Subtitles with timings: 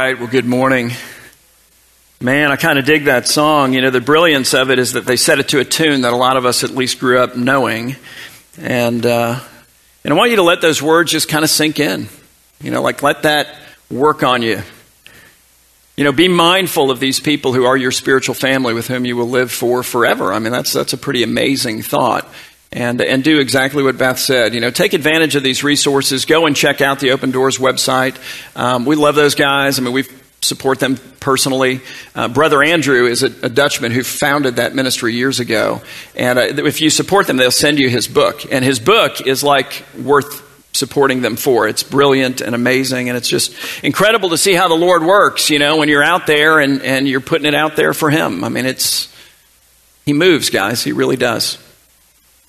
[0.00, 0.92] right, well, good morning.
[2.22, 3.74] Man, I kind of dig that song.
[3.74, 6.14] You know, the brilliance of it is that they set it to a tune that
[6.14, 7.96] a lot of us at least grew up knowing.
[8.58, 9.38] And, uh,
[10.02, 12.08] and I want you to let those words just kind of sink in.
[12.62, 13.54] You know, like let that
[13.90, 14.62] work on you.
[15.98, 19.18] You know, be mindful of these people who are your spiritual family with whom you
[19.18, 20.32] will live for forever.
[20.32, 22.26] I mean, that's, that's a pretty amazing thought
[22.72, 24.54] and, and do exactly what Beth said.
[24.54, 26.24] You know, take advantage of these resources.
[26.24, 28.16] Go and check out the Open Doors website.
[28.56, 29.78] Um, we love those guys.
[29.78, 30.04] I mean, we
[30.40, 31.80] support them personally.
[32.14, 35.82] Uh, Brother Andrew is a, a, Dutchman who founded that ministry years ago.
[36.16, 38.50] And uh, if you support them, they'll send you his book.
[38.50, 41.68] And his book is like worth supporting them for.
[41.68, 45.58] It's brilliant and amazing, and it's just incredible to see how the Lord works, you
[45.58, 48.44] know, when you're out there and, and you're putting it out there for Him.
[48.44, 49.12] I mean, it's,
[50.06, 50.82] He moves, guys.
[50.82, 51.58] He really does.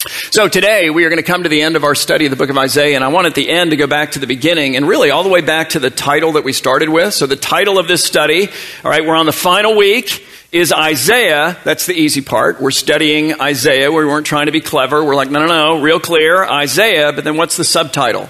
[0.07, 2.35] So today we are going to come to the end of our study of the
[2.35, 4.75] book of Isaiah, and I want at the end to go back to the beginning
[4.75, 7.13] and really all the way back to the title that we started with.
[7.13, 8.47] So the title of this study,
[8.83, 11.55] all right, we're on the final week, is Isaiah.
[11.63, 12.59] That's the easy part.
[12.59, 13.91] We're studying Isaiah.
[13.91, 15.03] We weren't trying to be clever.
[15.03, 18.27] We're like, no, no, no, real clear, Isaiah, but then what's the subtitle?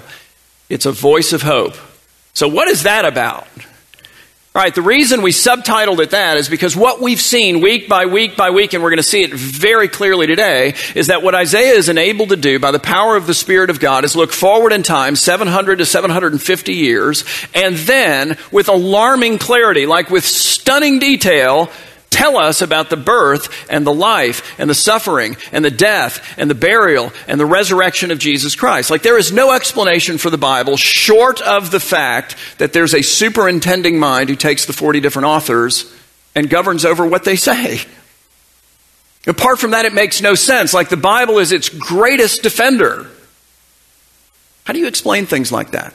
[0.68, 1.76] It's a voice of hope.
[2.34, 3.48] So what is that about?
[4.54, 8.04] All right, the reason we subtitled it that is because what we've seen week by
[8.04, 11.34] week by week, and we're going to see it very clearly today, is that what
[11.34, 14.30] Isaiah is enabled to do by the power of the Spirit of God is look
[14.30, 20.98] forward in time, 700 to 750 years, and then with alarming clarity, like with stunning
[20.98, 21.72] detail,
[22.12, 26.48] tell us about the birth and the life and the suffering and the death and
[26.48, 28.90] the burial and the resurrection of Jesus Christ.
[28.90, 33.02] Like there is no explanation for the Bible short of the fact that there's a
[33.02, 35.92] superintending mind who takes the 40 different authors
[36.34, 37.80] and governs over what they say.
[39.26, 40.74] Apart from that, it makes no sense.
[40.74, 43.08] Like the Bible is its greatest defender.
[44.64, 45.94] How do you explain things like that?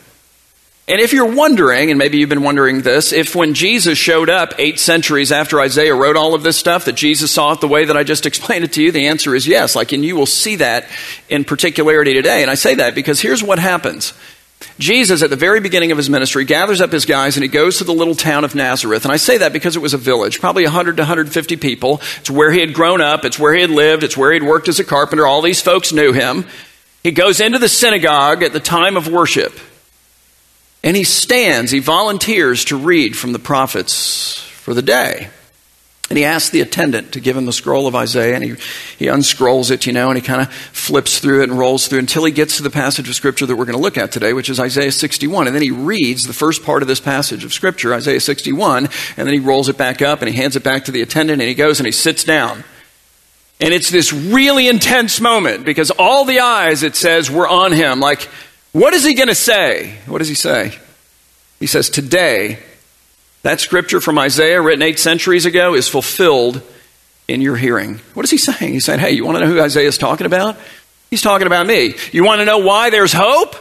[0.90, 4.54] And if you're wondering, and maybe you've been wondering this, if when Jesus showed up
[4.58, 7.84] eight centuries after Isaiah wrote all of this stuff, that Jesus saw it the way
[7.84, 9.76] that I just explained it to you, the answer is yes.
[9.76, 10.88] Like, and you will see that
[11.28, 12.42] in particularity today.
[12.42, 14.14] And I say that because here's what happens.
[14.80, 17.80] Jesus, at the very beginning of his ministry, gathers up his guys and he goes
[17.80, 19.04] to the little town of Nazareth.
[19.04, 22.02] And I say that because it was a village, probably 100 to 150 people.
[22.20, 24.70] It's where he had grown up, it's where he had lived, it's where he'd worked
[24.70, 25.28] as a carpenter.
[25.28, 26.46] All these folks knew him.
[27.04, 29.60] He goes into the synagogue at the time of worship.
[30.88, 35.28] And he stands, he volunteers to read from the prophets for the day.
[36.10, 38.52] And he asks the attendant to give him the scroll of Isaiah, and he,
[38.98, 42.00] he unscrolls it, you know, and he kind of flips through it and rolls through
[42.00, 44.32] until he gets to the passage of Scripture that we're going to look at today,
[44.32, 45.48] which is Isaiah 61.
[45.48, 49.28] And then he reads the first part of this passage of Scripture, Isaiah 61, and
[49.28, 51.50] then he rolls it back up and he hands it back to the attendant, and
[51.50, 52.64] he goes and he sits down.
[53.60, 58.00] And it's this really intense moment because all the eyes, it says, were on him.
[58.00, 58.30] Like,
[58.78, 59.96] what is he going to say?
[60.06, 60.78] What does he say?
[61.60, 62.60] He says, Today,
[63.42, 66.62] that scripture from Isaiah, written eight centuries ago, is fulfilled
[67.28, 68.00] in your hearing.
[68.14, 68.74] What is he saying?
[68.74, 70.58] He's saying, Hey, you want to know who Isaiah is talking about?
[71.10, 71.96] He's talking about me.
[72.12, 73.56] You want to know why there's hope?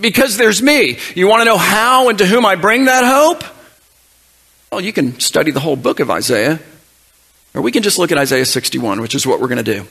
[0.00, 0.98] Because there's me.
[1.14, 3.44] You want to know how and to whom I bring that hope?
[4.72, 6.58] Well, you can study the whole book of Isaiah,
[7.54, 9.86] or we can just look at Isaiah 61, which is what we're going to do.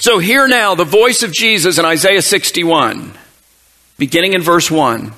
[0.00, 3.16] So, hear now the voice of Jesus in Isaiah 61
[3.98, 5.12] beginning in verse 1,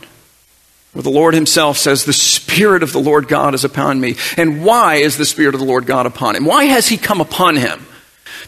[0.93, 4.17] where the Lord Himself says, The Spirit of the Lord God is upon me.
[4.37, 6.45] And why is the Spirit of the Lord God upon him?
[6.45, 7.87] Why has He come upon him?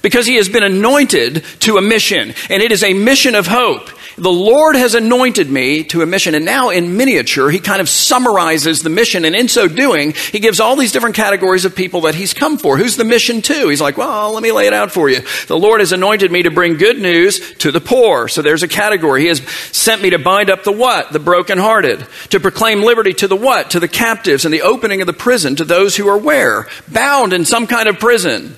[0.02, 3.90] Because He has been anointed to a mission, and it is a mission of hope.
[4.18, 6.34] The Lord has anointed me to a mission.
[6.34, 9.24] And now in miniature, he kind of summarizes the mission.
[9.24, 12.58] And in so doing, he gives all these different categories of people that he's come
[12.58, 12.76] for.
[12.76, 13.68] Who's the mission to?
[13.68, 15.20] He's like, well, let me lay it out for you.
[15.46, 18.26] The Lord has anointed me to bring good news to the poor.
[18.26, 19.22] So there's a category.
[19.22, 19.40] He has
[19.72, 21.12] sent me to bind up the what?
[21.12, 22.04] The brokenhearted.
[22.30, 23.70] To proclaim liberty to the what?
[23.70, 26.66] To the captives and the opening of the prison to those who are where?
[26.88, 28.56] Bound in some kind of prison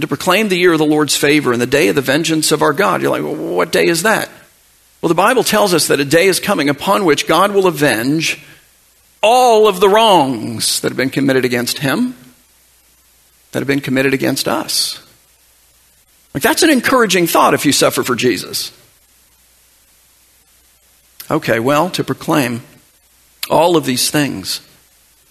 [0.00, 2.62] to proclaim the year of the Lord's favor and the day of the vengeance of
[2.62, 3.00] our God.
[3.00, 4.28] You're like, well, what day is that?
[5.06, 8.44] Well, the Bible tells us that a day is coming upon which God will avenge
[9.22, 12.16] all of the wrongs that have been committed against him,
[13.52, 15.00] that have been committed against us.
[16.34, 18.72] Like, that's an encouraging thought if you suffer for Jesus.
[21.30, 22.62] Okay, well, to proclaim
[23.48, 24.60] all of these things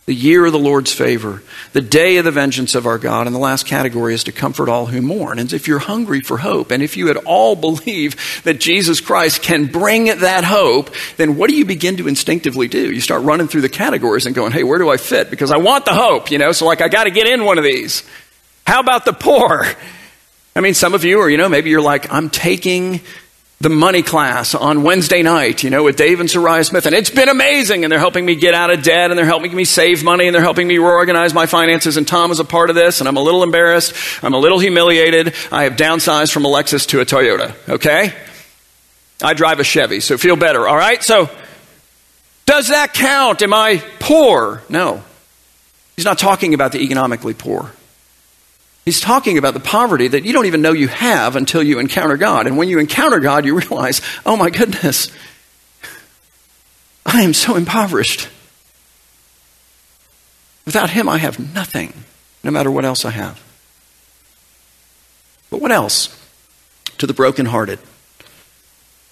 [0.05, 1.41] the year of the Lord's favor,
[1.73, 3.25] the day of the vengeance of our God.
[3.25, 5.39] And the last category is to comfort all who mourn.
[5.39, 9.41] And if you're hungry for hope, and if you at all believe that Jesus Christ
[9.41, 12.91] can bring that hope, then what do you begin to instinctively do?
[12.91, 15.31] You start running through the categories and going, hey, where do I fit?
[15.31, 17.57] Because I want the hope, you know, so like I got to get in one
[17.57, 18.03] of these.
[18.67, 19.65] How about the poor?
[20.55, 23.01] I mean, some of you are, you know, maybe you're like, I'm taking
[23.61, 27.09] the money class on Wednesday night, you know, with Dave and Soraya Smith, and it's
[27.09, 27.83] been amazing.
[27.83, 30.35] And they're helping me get out of debt, and they're helping me save money, and
[30.35, 31.97] they're helping me reorganize my finances.
[31.97, 33.93] And Tom is a part of this, and I'm a little embarrassed.
[34.23, 35.33] I'm a little humiliated.
[35.51, 38.13] I have downsized from a Lexus to a Toyota, okay?
[39.23, 41.01] I drive a Chevy, so feel better, all right?
[41.01, 41.29] So,
[42.45, 43.41] does that count?
[43.41, 44.61] Am I poor?
[44.69, 45.01] No.
[45.95, 47.71] He's not talking about the economically poor.
[48.85, 52.17] He's talking about the poverty that you don't even know you have until you encounter
[52.17, 52.45] God.
[52.45, 55.09] And when you encounter God, you realize, oh my goodness,
[57.03, 58.29] I am so impoverished.
[60.65, 61.93] Without Him, I have nothing,
[62.43, 63.41] no matter what else I have.
[65.49, 66.21] But what else?
[66.99, 67.79] To the brokenhearted.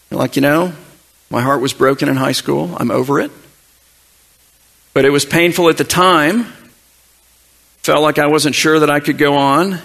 [0.10, 0.74] You're like, you know,
[1.32, 2.76] my heart was broken in high school.
[2.78, 3.32] I'm over it.
[4.94, 6.46] But it was painful at the time.
[7.84, 9.80] Felt like I wasn't sure that I could go on.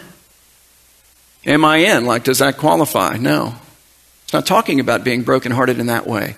[1.45, 2.07] Am I in?
[2.07, 3.17] Like, does that qualify?
[3.17, 3.57] No.
[4.25, 6.37] It's not talking about being brokenhearted in that way.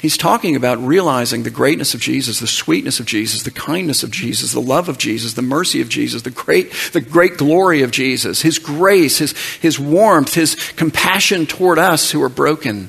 [0.00, 4.10] He's talking about realizing the greatness of Jesus, the sweetness of Jesus, the kindness of
[4.10, 7.90] Jesus, the love of Jesus, the mercy of Jesus, the great, the great glory of
[7.90, 12.88] Jesus, his grace, his, his warmth, his compassion toward us who are broken,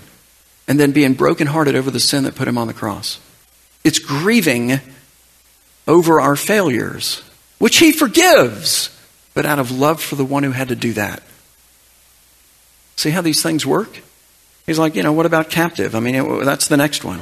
[0.69, 3.19] and then being brokenhearted over the sin that put him on the cross.
[3.84, 4.80] It's grieving
[5.86, 7.22] over our failures
[7.62, 8.90] which he forgives,
[9.36, 11.22] but out of love for the one who had to do that.
[12.96, 14.02] See how these things work?
[14.66, 15.94] He's like, you know, what about captive?
[15.94, 17.22] I mean, it, that's the next one.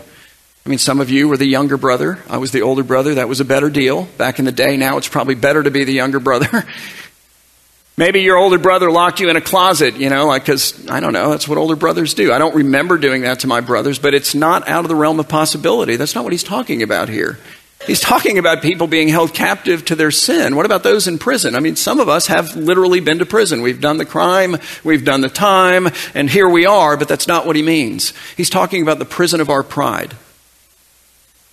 [0.66, 2.20] I mean, some of you were the younger brother.
[2.30, 3.16] I was the older brother.
[3.16, 4.78] That was a better deal back in the day.
[4.78, 6.48] Now it's probably better to be the younger brother.
[7.98, 11.12] Maybe your older brother locked you in a closet, you know, like, because I don't
[11.12, 12.32] know, that's what older brothers do.
[12.32, 15.20] I don't remember doing that to my brothers, but it's not out of the realm
[15.20, 15.98] of possibility.
[15.98, 17.38] That's not what he's talking about here.
[17.88, 20.56] He's talking about people being held captive to their sin.
[20.56, 21.56] What about those in prison?
[21.56, 23.62] I mean, some of us have literally been to prison.
[23.62, 27.46] We've done the crime, we've done the time, and here we are, but that's not
[27.46, 28.14] what he means.
[28.36, 30.16] He's talking about the prison of our pride,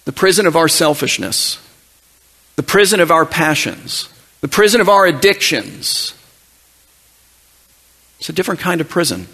[0.05, 1.61] the prison of our selfishness,
[2.57, 4.09] the prison of our passions,
[4.41, 6.13] the prison of our addictions.
[8.19, 9.29] It's a different kind of prison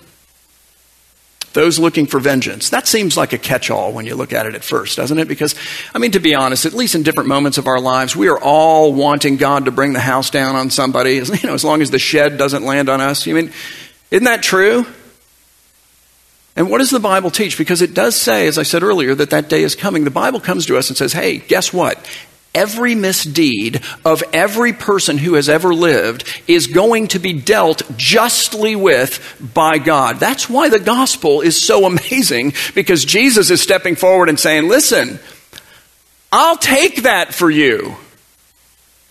[1.52, 2.70] those looking for vengeance.
[2.70, 5.28] That seems like a catch all when you look at it at first, doesn't it?
[5.28, 5.54] Because,
[5.94, 8.38] I mean, to be honest, at least in different moments of our lives, we are
[8.38, 11.90] all wanting God to bring the house down on somebody, you know, as long as
[11.90, 13.26] the shed doesn't land on us.
[13.26, 13.52] You mean,
[14.10, 14.87] isn't that true?
[16.54, 17.56] And what does the Bible teach?
[17.56, 20.04] Because it does say, as I said earlier, that that day is coming.
[20.04, 21.99] The Bible comes to us and says, hey, guess what?
[22.54, 28.76] Every misdeed of every person who has ever lived is going to be dealt justly
[28.76, 30.19] with by God.
[30.19, 35.19] That's why the gospel is so amazing because Jesus is stepping forward and saying, Listen,
[36.31, 37.96] I'll take that for you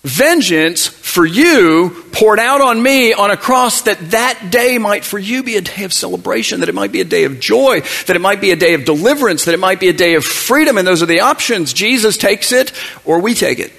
[0.04, 5.20] vengeance for you poured out on me on a cross that that day might for
[5.20, 8.16] you be a day of celebration that it might be a day of joy that
[8.16, 10.78] it might be a day of deliverance that it might be a day of freedom.
[10.78, 11.72] And those are the options.
[11.74, 12.74] Jesus takes it
[13.06, 13.72] or we take it.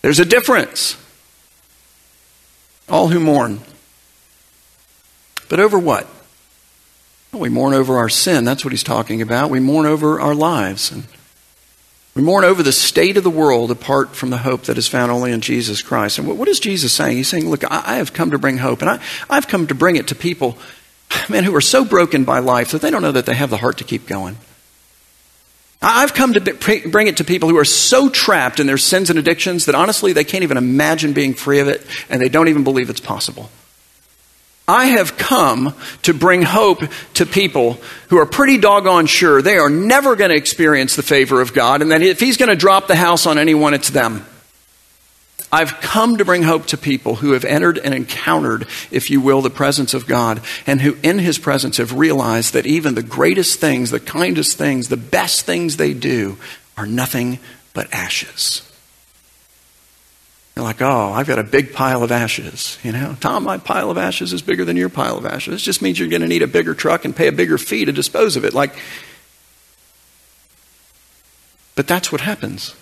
[0.00, 0.96] There's a difference.
[2.88, 3.60] All who mourn.
[5.50, 6.06] But over what?
[7.32, 8.44] Well, we mourn over our sin.
[8.44, 9.50] That's what he's talking about.
[9.50, 10.90] We mourn over our lives.
[10.90, 11.04] And
[12.14, 15.12] we mourn over the state of the world apart from the hope that is found
[15.12, 16.18] only in Jesus Christ.
[16.18, 17.16] And what is Jesus saying?
[17.16, 19.00] He's saying, Look, I have come to bring hope, and I,
[19.30, 20.58] I've come to bring it to people,
[21.28, 23.56] man, who are so broken by life that they don't know that they have the
[23.56, 24.36] heart to keep going.
[25.80, 26.40] I've come to
[26.90, 30.12] bring it to people who are so trapped in their sins and addictions that honestly
[30.12, 33.48] they can't even imagine being free of it, and they don't even believe it's possible.
[34.68, 36.82] I have come to bring hope
[37.14, 37.78] to people
[38.10, 41.80] who are pretty doggone sure they are never going to experience the favor of God,
[41.80, 44.26] and that if He's going to drop the house on anyone, it's them.
[45.50, 49.40] I've come to bring hope to people who have entered and encountered, if you will,
[49.40, 53.58] the presence of God, and who in His presence have realized that even the greatest
[53.58, 56.36] things, the kindest things, the best things they do
[56.76, 57.38] are nothing
[57.72, 58.67] but ashes.
[60.58, 62.80] You're like, oh, I've got a big pile of ashes.
[62.82, 65.54] You know, Tom, my pile of ashes is bigger than your pile of ashes.
[65.54, 67.84] This just means you're going to need a bigger truck and pay a bigger fee
[67.84, 68.54] to dispose of it.
[68.54, 68.74] Like,
[71.76, 72.74] but that's what happens.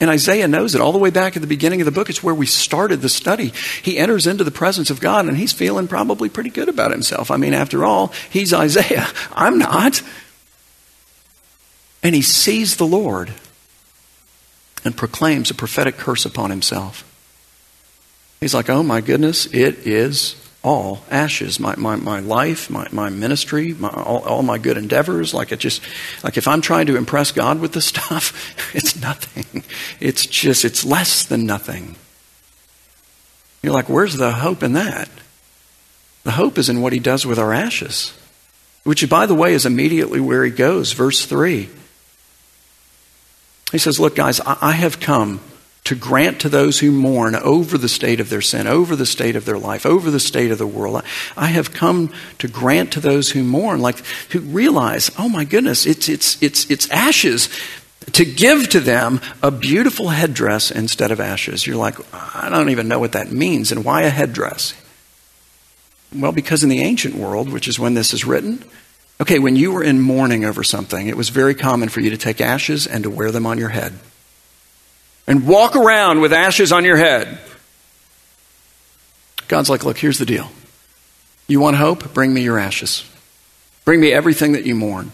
[0.00, 2.08] And Isaiah knows it all the way back at the beginning of the book.
[2.08, 3.52] It's where we started the study.
[3.82, 7.30] He enters into the presence of God and he's feeling probably pretty good about himself.
[7.30, 9.06] I mean, after all, he's Isaiah.
[9.34, 10.00] I'm not.
[12.02, 13.34] And he sees the Lord
[14.86, 17.02] and proclaims a prophetic curse upon himself.
[18.40, 21.58] He's like, oh my goodness, it is all ashes.
[21.58, 25.34] My, my, my life, my, my ministry, my, all, all my good endeavors.
[25.34, 25.82] Like it just,
[26.22, 29.64] like if I'm trying to impress God with this stuff, it's nothing.
[29.98, 31.96] It's just, it's less than nothing.
[33.62, 35.08] You're like, where's the hope in that?
[36.22, 38.12] The hope is in what he does with our ashes,
[38.84, 40.92] which, by the way, is immediately where he goes.
[40.92, 41.68] Verse 3.
[43.72, 45.40] He says, Look, guys, I have come
[45.84, 49.36] to grant to those who mourn over the state of their sin, over the state
[49.36, 51.00] of their life, over the state of the world.
[51.36, 55.86] I have come to grant to those who mourn, like who realize, oh my goodness,
[55.86, 57.48] it's, it's, it's, it's ashes,
[58.12, 61.66] to give to them a beautiful headdress instead of ashes.
[61.66, 64.74] You're like, I don't even know what that means, and why a headdress?
[66.14, 68.64] Well, because in the ancient world, which is when this is written,
[69.20, 72.16] okay, when you were in mourning over something, it was very common for you to
[72.16, 73.94] take ashes and to wear them on your head
[75.26, 77.38] and walk around with ashes on your head.
[79.48, 80.50] God's like, look, here's the deal.
[81.46, 82.12] You want hope?
[82.12, 83.08] Bring me your ashes.
[83.84, 85.12] Bring me everything that you mourn.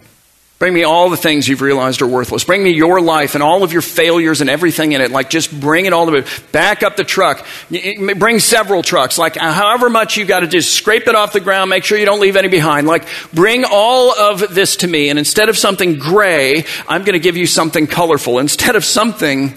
[0.62, 2.45] Bring me all the things you've realized are worthless.
[2.45, 5.11] Bring me your life and all of your failures and everything in it.
[5.11, 6.23] Like, just bring it all to me.
[6.52, 7.45] Back up the truck.
[7.69, 9.19] Bring several trucks.
[9.19, 11.69] Like, uh, however much you've got to just scrape it off the ground.
[11.69, 12.87] Make sure you don't leave any behind.
[12.87, 15.09] Like, bring all of this to me.
[15.09, 18.38] And instead of something gray, I'm going to give you something colorful.
[18.38, 19.54] Instead of something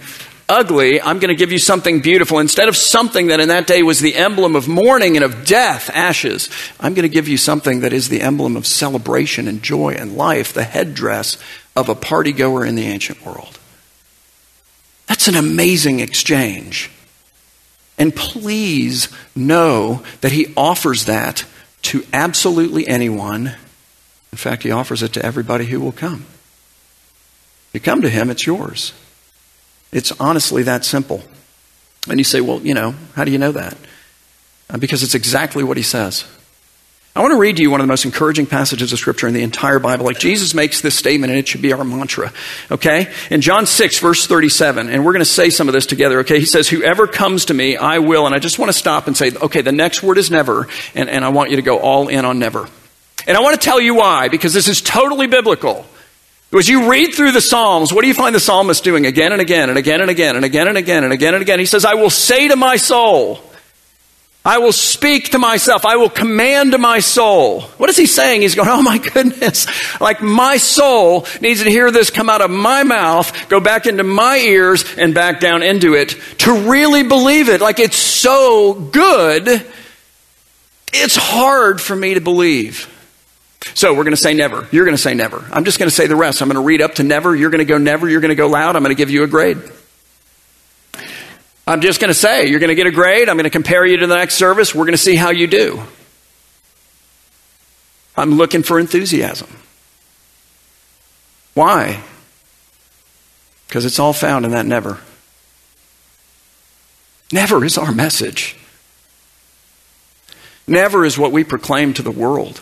[0.47, 2.39] ugly, I'm going to give you something beautiful.
[2.39, 5.89] Instead of something that in that day was the emblem of mourning and of death,
[5.93, 6.49] ashes,
[6.79, 10.15] I'm going to give you something that is the emblem of celebration and joy and
[10.15, 11.37] life, the headdress
[11.75, 13.59] of a party goer in the ancient world.
[15.07, 16.89] That's an amazing exchange.
[17.97, 21.45] And please know that he offers that
[21.83, 23.55] to absolutely anyone.
[24.31, 26.25] In fact, he offers it to everybody who will come.
[27.69, 28.93] If you come to him, it's yours.
[29.91, 31.23] It's honestly that simple.
[32.09, 33.77] And you say, well, you know, how do you know that?
[34.69, 36.25] Uh, because it's exactly what he says.
[37.17, 39.33] I want to read to you one of the most encouraging passages of Scripture in
[39.33, 40.05] the entire Bible.
[40.05, 42.33] Like Jesus makes this statement, and it should be our mantra.
[42.69, 43.09] Okay?
[43.31, 46.39] In John 6, verse 37, and we're going to say some of this together, okay?
[46.39, 48.25] He says, Whoever comes to me, I will.
[48.25, 51.09] And I just want to stop and say, okay, the next word is never, and,
[51.09, 52.67] and I want you to go all in on never.
[53.27, 55.85] And I want to tell you why, because this is totally biblical.
[56.57, 59.41] As you read through the Psalms, what do you find the psalmist doing again and
[59.41, 61.59] again and again and again and again and again and again and again?
[61.59, 63.41] He says, I will say to my soul,
[64.45, 65.85] I will speak to myself.
[65.85, 67.61] I will command to my soul.
[67.61, 68.43] What is he saying?
[68.43, 69.65] He's going, Oh my goodness.
[69.99, 74.03] Like my soul needs to hear this come out of my mouth, go back into
[74.03, 76.09] my ears and back down into it
[76.39, 77.59] to really believe it.
[77.59, 79.65] Like it's so good.
[80.93, 82.94] It's hard for me to believe.
[83.73, 84.67] So we're going to say never.
[84.71, 85.43] You're going to say never.
[85.51, 86.41] I'm just going to say the rest.
[86.41, 87.35] I'm going to read up to never.
[87.35, 88.07] You're going to go never.
[88.07, 88.75] You're going to go loud.
[88.75, 89.57] I'm going to give you a grade.
[91.67, 93.27] I'm just going to say, you're going to get a grade.
[93.27, 94.75] I'm going to compare you to the next service.
[94.75, 95.81] We're going to see how you do.
[98.15, 99.49] I'm looking for enthusiasm.
[101.55, 102.03] Why?
[103.67, 104.99] Because it's all found in that never.
[107.31, 108.57] Never is our message.
[110.67, 112.61] Never is what we proclaim to the world.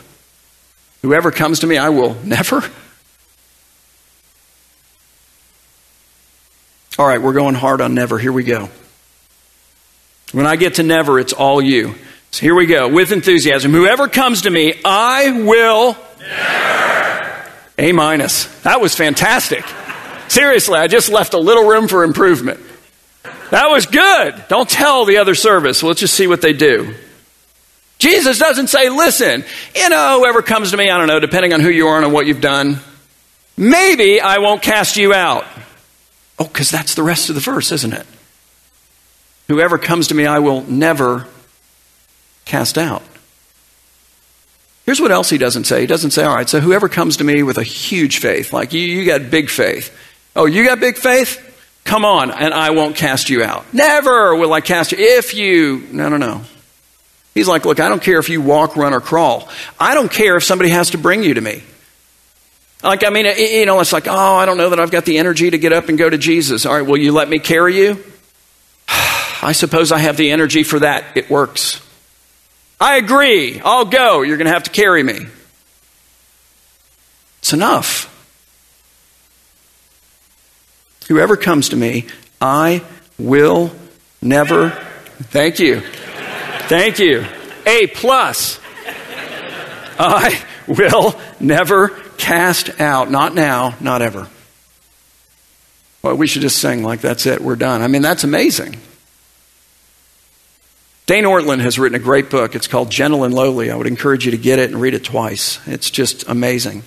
[1.04, 2.64] Whoever comes to me, I will never.
[6.98, 8.18] All right, we're going hard on never.
[8.18, 8.70] Here we go.
[10.32, 11.94] When I get to never, it's all you.
[12.30, 12.88] So here we go.
[12.88, 13.72] With enthusiasm.
[13.72, 15.94] Whoever comes to me, I will.
[16.20, 17.50] Never.
[17.76, 18.46] A minus.
[18.62, 19.62] That was fantastic.
[20.28, 22.60] Seriously, I just left a little room for improvement.
[23.50, 24.42] That was good.
[24.48, 25.82] Don't tell the other service.
[25.82, 26.94] Let's just see what they do.
[28.04, 31.60] Jesus doesn't say, listen, you know, whoever comes to me, I don't know, depending on
[31.60, 32.80] who you are and what you've done,
[33.56, 35.46] maybe I won't cast you out.
[36.38, 38.06] Oh, because that's the rest of the verse, isn't it?
[39.48, 41.26] Whoever comes to me, I will never
[42.44, 43.02] cast out.
[44.84, 45.80] Here's what else he doesn't say.
[45.80, 48.74] He doesn't say, all right, so whoever comes to me with a huge faith, like
[48.74, 49.98] you, you got big faith.
[50.36, 51.40] Oh, you got big faith?
[51.84, 53.64] Come on, and I won't cast you out.
[53.72, 54.98] Never will I cast you.
[55.00, 56.42] If you, no, no, no.
[57.34, 59.48] He's like, Look, I don't care if you walk, run, or crawl.
[59.78, 61.62] I don't care if somebody has to bring you to me.
[62.84, 65.16] Like, I mean, you know, it's like, oh, I don't know that I've got the
[65.16, 66.66] energy to get up and go to Jesus.
[66.66, 68.04] All right, will you let me carry you?
[68.88, 71.16] I suppose I have the energy for that.
[71.16, 71.80] It works.
[72.78, 73.58] I agree.
[73.64, 74.20] I'll go.
[74.20, 75.26] You're going to have to carry me.
[77.38, 78.10] It's enough.
[81.08, 82.06] Whoever comes to me,
[82.38, 82.82] I
[83.18, 83.72] will
[84.20, 84.70] never.
[85.30, 85.82] Thank you.
[86.68, 87.26] Thank you.
[87.66, 88.58] A plus.
[89.98, 93.10] I will never cast out.
[93.10, 94.28] Not now, not ever.
[96.02, 97.82] Well, we should just sing like that's it, we're done.
[97.82, 98.76] I mean, that's amazing.
[101.06, 102.54] Dane Ortlund has written a great book.
[102.54, 103.70] It's called Gentle and Lowly.
[103.70, 105.60] I would encourage you to get it and read it twice.
[105.66, 106.82] It's just amazing.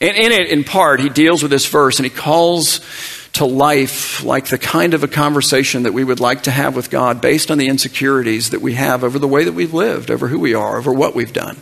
[0.00, 2.80] And in it, in part, he deals with this verse and he calls
[3.32, 6.90] to life like the kind of a conversation that we would like to have with
[6.90, 10.28] God based on the insecurities that we have over the way that we've lived, over
[10.28, 11.56] who we are, over what we've done.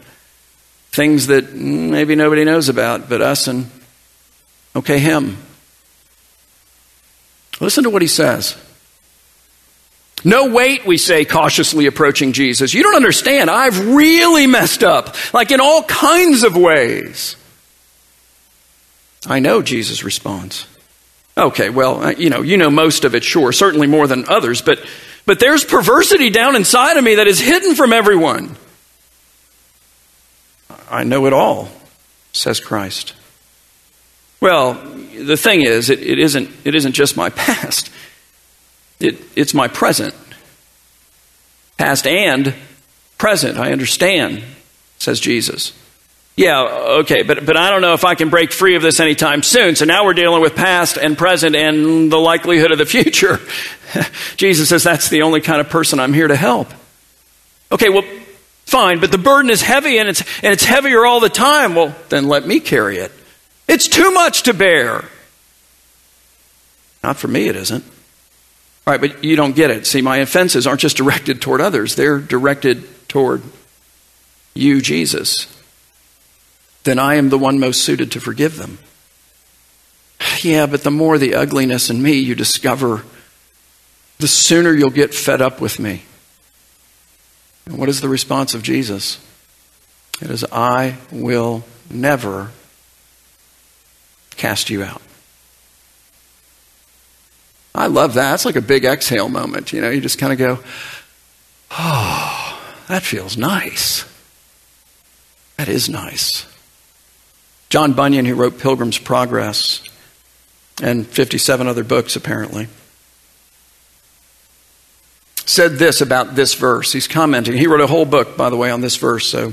[0.90, 3.70] Things that maybe nobody knows about but us and,
[4.74, 5.36] okay, Him.
[7.60, 8.56] Listen to what He says.
[10.24, 12.74] No, wait, we say, cautiously approaching Jesus.
[12.74, 13.50] You don't understand.
[13.50, 17.36] I've really messed up, like in all kinds of ways.
[19.26, 20.66] I know, Jesus responds.
[21.38, 24.60] Okay, well, uh, you know, you know most of it, sure, certainly more than others,
[24.60, 24.84] but,
[25.24, 28.56] but there's perversity down inside of me that is hidden from everyone.
[30.90, 31.68] I know it all,
[32.32, 33.14] says Christ.
[34.40, 37.88] Well, the thing is, it, it, isn't, it isn't just my past.
[38.98, 40.14] It, it's my present.
[41.76, 42.52] Past and
[43.16, 44.42] present, I understand,
[44.98, 45.72] says Jesus.
[46.38, 46.62] Yeah,
[47.00, 49.74] okay, but, but I don't know if I can break free of this anytime soon.
[49.74, 53.40] So now we're dealing with past and present and the likelihood of the future.
[54.36, 56.68] Jesus says that's the only kind of person I'm here to help.
[57.72, 58.04] Okay, well,
[58.66, 61.74] fine, but the burden is heavy and it's, and it's heavier all the time.
[61.74, 63.10] Well, then let me carry it.
[63.66, 65.06] It's too much to bear.
[67.02, 67.82] Not for me, it isn't.
[68.86, 69.88] All right, but you don't get it.
[69.88, 73.42] See, my offenses aren't just directed toward others, they're directed toward
[74.54, 75.57] you, Jesus
[76.88, 78.78] then I am the one most suited to forgive them.
[80.40, 83.04] Yeah, but the more the ugliness in me you discover,
[84.18, 86.04] the sooner you'll get fed up with me.
[87.66, 89.24] And what is the response of Jesus?
[90.22, 92.52] It is, I will never
[94.36, 95.02] cast you out.
[97.74, 98.34] I love that.
[98.34, 99.72] It's like a big exhale moment.
[99.72, 100.58] You know, you just kind of go,
[101.70, 104.04] oh, that feels nice.
[105.58, 106.46] That is nice.
[107.68, 109.82] John Bunyan, who wrote Pilgrim's Progress
[110.82, 112.68] and 57 other books, apparently,
[115.44, 116.92] said this about this verse.
[116.92, 117.54] He's commenting.
[117.54, 119.52] He wrote a whole book, by the way, on this verse, so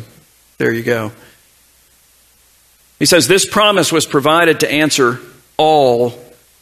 [0.57, 1.11] there you go.
[2.99, 5.19] He says, This promise was provided to answer
[5.57, 6.13] all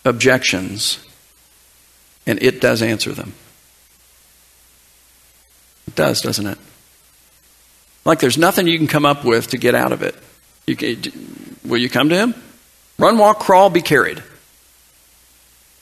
[0.06, 1.06] objections,
[2.26, 3.34] and it does answer them.
[5.88, 6.58] It does, doesn't it?
[8.06, 10.16] Like there's nothing you can come up with to get out of it.
[10.66, 10.98] You
[11.66, 12.36] will you come to him?
[12.98, 14.24] Run, walk, crawl, be carried.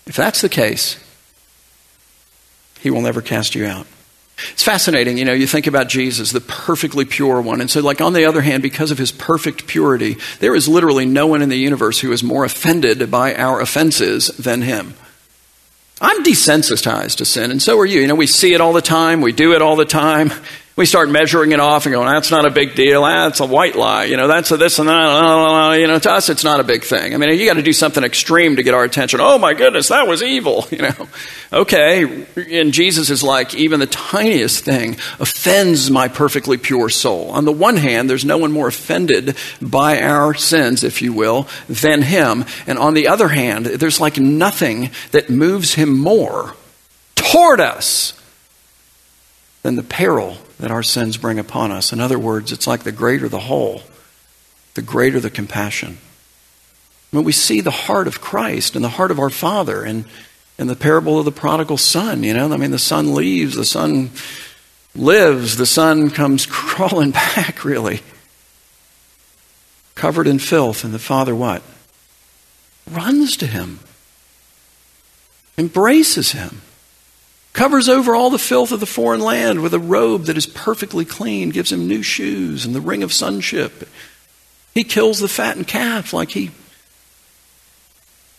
[0.08, 0.98] If that's the case,
[2.80, 3.86] he will never cast you out.
[4.54, 7.62] It's fascinating, you know, you think about Jesus, the perfectly pure one.
[7.62, 11.06] And so, like, on the other hand, because of his perfect purity, there is literally
[11.06, 14.96] no one in the universe who is more offended by our offenses than him.
[16.00, 18.02] I'm desensitized to sin, and so are you.
[18.02, 20.32] You know, we see it all the time, we do it all the time
[20.82, 23.04] we start measuring it off and going, that's not a big deal.
[23.04, 24.06] That's a white lie.
[24.06, 25.76] You know, that's a this and that.
[25.80, 27.14] You know, to us, it's not a big thing.
[27.14, 29.20] I mean, you got to do something extreme to get our attention.
[29.22, 30.68] Oh my goodness, that was evil.
[30.72, 31.08] You know,
[31.52, 32.26] okay.
[32.36, 37.30] And Jesus is like, even the tiniest thing offends my perfectly pure soul.
[37.32, 41.50] On the one hand, there's no one more offended by our sins, if you will,
[41.68, 42.46] than him.
[42.66, 46.56] And on the other hand, there's like nothing that moves him more
[47.16, 48.14] toward us
[49.62, 51.92] than the peril that our sins bring upon us.
[51.92, 53.82] In other words, it's like the greater the hole,
[54.76, 55.98] the greater the compassion.
[57.10, 60.06] When we see the heart of Christ and the heart of our Father and
[60.60, 63.66] in the parable of the prodigal son, you know, I mean, the son leaves, the
[63.66, 64.12] son
[64.96, 68.02] lives, the son comes crawling back, really,
[69.96, 71.64] covered in filth, and the father what?
[72.90, 73.80] Runs to him,
[75.58, 76.62] embraces him
[77.54, 81.06] covers over all the filth of the foreign land with a robe that is perfectly
[81.06, 83.88] clean, gives him new shoes and the ring of sonship.
[84.74, 86.52] He kills the fattened calf like he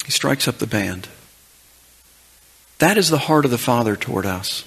[0.04, 1.08] he strikes up the band.
[2.78, 4.64] That is the heart of the Father toward us.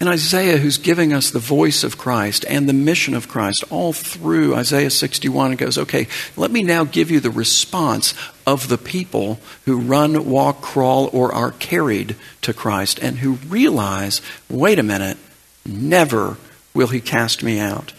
[0.00, 3.92] And Isaiah, who's giving us the voice of Christ and the mission of Christ all
[3.92, 8.12] through Isaiah 61, and goes, okay, let me now give you the response
[8.46, 14.20] of the people who run, walk, crawl, or are carried to Christ and who realize,
[14.50, 15.16] wait a minute,
[15.64, 16.36] never
[16.74, 17.92] will he cast me out.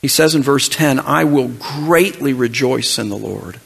[0.00, 3.60] He says in verse 10, I will greatly rejoice in the Lord.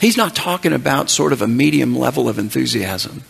[0.00, 3.22] He's not talking about sort of a medium level of enthusiasm.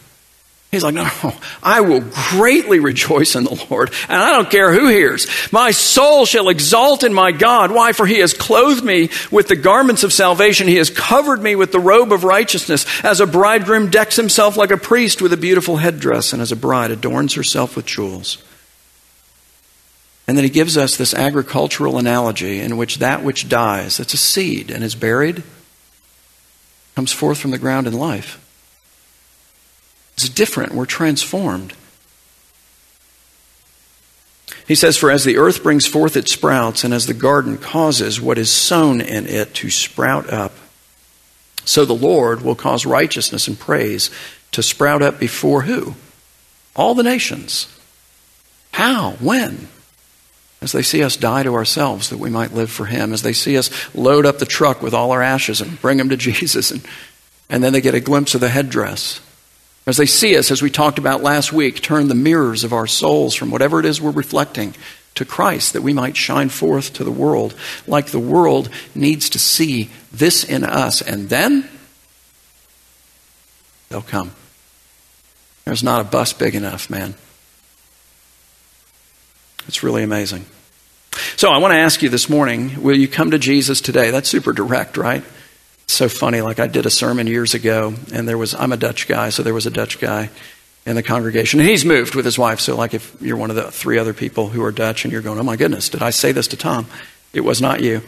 [0.73, 4.73] He's like, no, no, I will greatly rejoice in the Lord, and I don't care
[4.73, 5.27] who hears.
[5.53, 7.71] My soul shall exalt in my God.
[7.71, 7.93] Why?
[7.93, 10.67] For he has clothed me with the garments of salvation.
[10.67, 12.87] He has covered me with the robe of righteousness.
[13.05, 16.57] As a bridegroom decks himself like a priest with a beautiful headdress, and as a
[16.57, 18.43] bride adorns herself with jewels.
[20.27, 24.17] And then he gives us this agricultural analogy in which that which dies, that's a
[24.17, 25.43] seed and is buried,
[26.95, 28.42] comes forth from the ground in life.
[30.15, 30.75] It's different.
[30.75, 31.75] We're transformed.
[34.67, 38.21] He says, For as the earth brings forth its sprouts, and as the garden causes
[38.21, 40.53] what is sown in it to sprout up,
[41.65, 44.11] so the Lord will cause righteousness and praise
[44.53, 45.95] to sprout up before who?
[46.75, 47.69] All the nations.
[48.73, 49.13] How?
[49.21, 49.69] When?
[50.61, 53.33] As they see us die to ourselves that we might live for Him, as they
[53.33, 56.71] see us load up the truck with all our ashes and bring them to Jesus,
[56.71, 56.87] and,
[57.51, 59.21] and then they get a glimpse of the headdress.
[59.87, 62.87] As they see us, as we talked about last week, turn the mirrors of our
[62.87, 64.75] souls from whatever it is we're reflecting
[65.15, 67.55] to Christ that we might shine forth to the world
[67.87, 71.03] like the world needs to see this in us.
[71.03, 71.69] And then
[73.89, 74.33] they'll come.
[75.65, 77.15] There's not a bus big enough, man.
[79.67, 80.47] It's really amazing.
[81.37, 84.11] So I want to ask you this morning will you come to Jesus today?
[84.11, 85.25] That's super direct, right?
[85.93, 86.41] So funny.
[86.41, 89.43] Like I did a sermon years ago, and there was, I'm a Dutch guy, so
[89.43, 90.31] there was a Dutch guy
[90.87, 91.61] in the congregation.
[91.61, 92.61] And he's moved with his wife.
[92.61, 95.23] So, like, if you're one of the three other people who are Dutch and you're
[95.23, 96.87] going, oh my goodness, did I say this to Tom?
[97.33, 98.03] It was not you.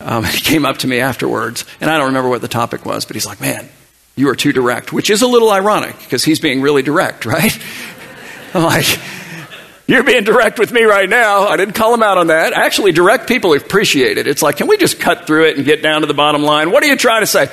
[0.00, 3.04] Um, he came up to me afterwards, and I don't remember what the topic was,
[3.04, 3.68] but he's like, man,
[4.16, 7.56] you are too direct, which is a little ironic because he's being really direct, right?
[8.52, 8.98] I'm like,
[9.88, 11.48] you're being direct with me right now.
[11.48, 12.52] I didn't call him out on that.
[12.52, 14.26] Actually, direct people appreciate it.
[14.26, 16.70] It's like, can we just cut through it and get down to the bottom line?
[16.70, 17.46] What are you trying to say?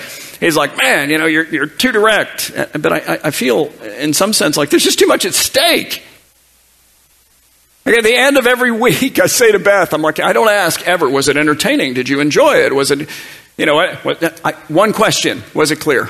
[0.46, 2.52] He's like, man, you know, you're, you're too direct.
[2.54, 6.04] Uh, but I, I feel, in some sense, like there's just too much at stake.
[7.86, 10.50] Like at the end of every week, I say to Beth, I'm like, I don't
[10.50, 11.94] ask ever, was it entertaining?
[11.94, 12.76] Did you enjoy it?
[12.76, 13.10] Was it,
[13.56, 16.10] you know, what I, one question, was it clear?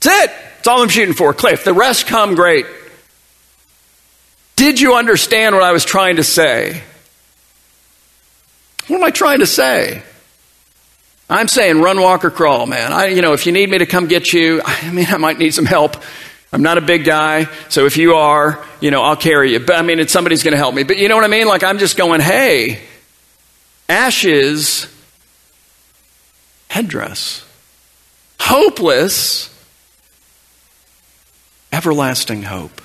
[0.00, 0.30] That's it.
[0.56, 1.32] That's all I'm shooting for.
[1.32, 2.66] Cliff, the rest come great.
[4.56, 6.82] Did you understand what I was trying to say?
[8.88, 10.02] What am I trying to say?
[11.28, 12.92] I'm saying run, walk, or crawl, man.
[12.92, 15.38] I, you know, if you need me to come get you, I mean, I might
[15.38, 15.96] need some help.
[16.52, 19.60] I'm not a big guy, so if you are, you know, I'll carry you.
[19.60, 20.84] But I mean, somebody's going to help me.
[20.84, 21.48] But you know what I mean?
[21.48, 22.80] Like, I'm just going, hey,
[23.88, 24.86] ashes,
[26.68, 27.44] headdress,
[28.38, 29.52] hopeless,
[31.72, 32.80] everlasting hope.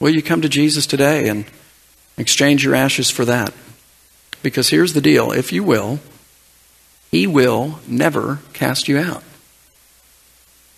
[0.00, 1.44] Will you come to Jesus today and
[2.18, 3.52] exchange your ashes for that?
[4.42, 6.00] Because here's the deal if you will,
[7.10, 9.22] He will never cast you out.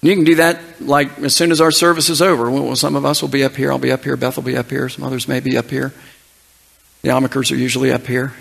[0.03, 2.51] You can do that like as soon as our service is over.
[2.51, 3.73] Well, some of us will be up here.
[3.73, 4.17] I'll be up here.
[4.17, 4.89] Beth will be up here.
[4.89, 5.93] Some others may be up here.
[7.03, 8.35] The Amikers are usually up here.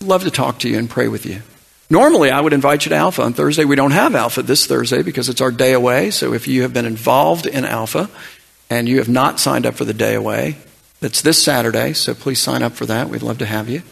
[0.00, 1.42] Love to talk to you and pray with you.
[1.88, 3.64] Normally, I would invite you to Alpha on Thursday.
[3.64, 6.10] We don't have Alpha this Thursday because it's our day away.
[6.10, 8.08] So if you have been involved in Alpha,
[8.70, 10.56] and you have not signed up for the day away,
[11.00, 13.08] that's this Saturday, so please sign up for that.
[13.08, 13.82] We'd love to have you.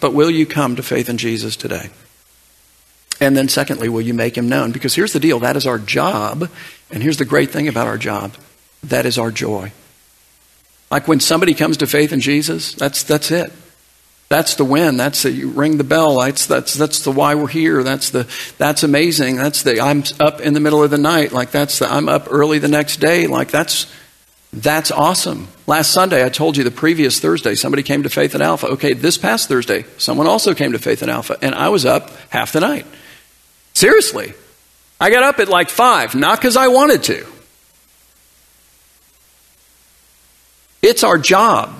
[0.00, 1.90] But will you come to faith in Jesus today?
[3.20, 4.72] And then, secondly, will you make him known?
[4.72, 6.50] Because here's the deal that is our job.
[6.90, 8.34] And here's the great thing about our job
[8.84, 9.72] that is our joy.
[10.90, 13.52] Like when somebody comes to faith in Jesus, that's, that's it.
[14.28, 14.96] That's the win.
[14.96, 16.18] That's the you ring the bell.
[16.18, 17.84] That's that's that's the why we're here.
[17.84, 18.26] That's the
[18.58, 19.36] that's amazing.
[19.36, 21.32] That's the I'm up in the middle of the night.
[21.32, 23.28] Like that's the I'm up early the next day.
[23.28, 23.92] Like that's
[24.52, 25.46] that's awesome.
[25.68, 28.66] Last Sunday I told you the previous Thursday somebody came to Faith in Alpha.
[28.68, 32.10] Okay, this past Thursday someone also came to Faith in Alpha and I was up
[32.30, 32.86] half the night.
[33.74, 34.34] Seriously.
[34.98, 37.26] I got up at like 5, not cuz I wanted to.
[40.82, 41.75] It's our job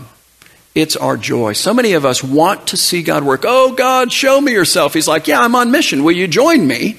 [0.77, 1.55] it's our joy.
[1.55, 3.45] So many of us want to see God work.
[3.47, 4.93] Oh, God, show me yourself.
[4.93, 6.05] He's like, Yeah, I'm on mission.
[6.05, 6.99] Will you join me?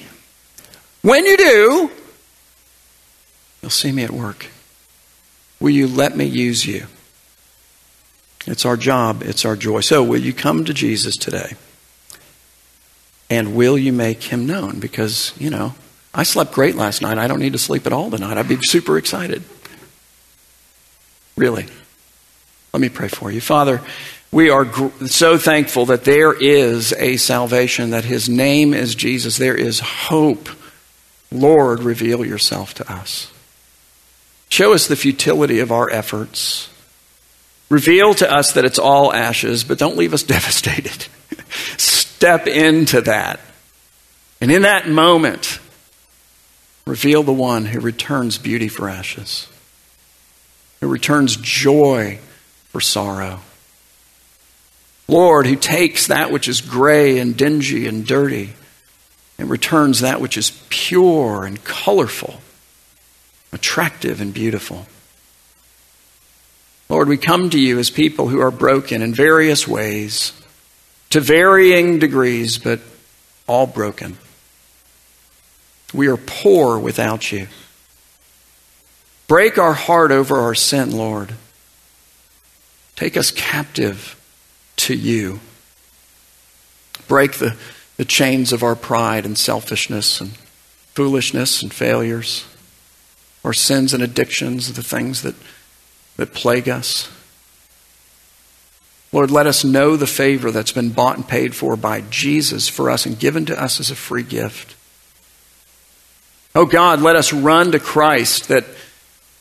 [1.02, 1.90] When you do,
[3.62, 4.46] you'll see me at work.
[5.60, 6.86] Will you let me use you?
[8.46, 9.80] It's our job, it's our joy.
[9.80, 11.52] So, will you come to Jesus today?
[13.30, 14.80] And will you make him known?
[14.80, 15.74] Because, you know,
[16.12, 17.18] I slept great last night.
[17.18, 18.38] I don't need to sleep at all tonight.
[18.38, 19.44] I'd be super excited.
[21.36, 21.66] Really.
[22.72, 23.40] Let me pray for you.
[23.40, 23.82] Father,
[24.30, 29.38] we are gr- so thankful that there is a salvation, that His name is Jesus.
[29.38, 30.48] There is hope.
[31.32, 33.32] Lord, reveal yourself to us.
[34.50, 36.70] Show us the futility of our efforts.
[37.68, 41.06] Reveal to us that it's all ashes, but don't leave us devastated.
[41.76, 43.40] Step into that.
[44.40, 45.58] And in that moment,
[46.86, 49.48] reveal the one who returns beauty for ashes,
[50.80, 52.18] who returns joy
[52.68, 53.40] for sorrow.
[55.08, 58.54] Lord, who takes that which is gray and dingy and dirty
[59.38, 62.40] and returns that which is pure and colorful,
[63.52, 64.86] attractive and beautiful.
[66.88, 70.32] Lord, we come to you as people who are broken in various ways,
[71.10, 72.80] to varying degrees, but
[73.46, 74.18] all broken.
[75.94, 77.48] We are poor without you.
[79.26, 81.34] Break our heart over our sin, Lord.
[82.98, 84.20] Take us captive
[84.74, 85.38] to you.
[87.06, 87.56] Break the,
[87.96, 90.32] the chains of our pride and selfishness and
[90.94, 92.44] foolishness and failures,
[93.44, 95.36] our sins and addictions, the things that,
[96.16, 97.08] that plague us.
[99.12, 102.90] Lord, let us know the favor that's been bought and paid for by Jesus for
[102.90, 104.74] us and given to us as a free gift.
[106.52, 108.64] Oh God, let us run to Christ that,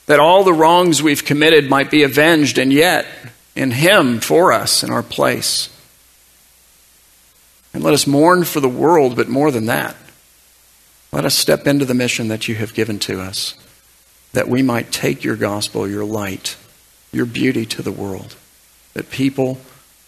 [0.06, 3.08] that all the wrongs we've committed might be avenged, and yet
[3.58, 5.70] in Him for us in our place.
[7.74, 9.96] And let us mourn for the world, but more than that,
[11.12, 13.56] let us step into the mission that you have given to us,
[14.34, 16.56] that we might take your gospel, your light,
[17.12, 18.36] your beauty to the world
[18.98, 19.60] that people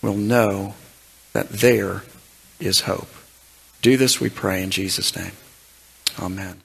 [0.01, 0.73] will know
[1.33, 2.01] that there
[2.59, 3.07] is hope.
[3.83, 5.33] Do this, we pray, in Jesus' name.
[6.19, 6.63] Amen.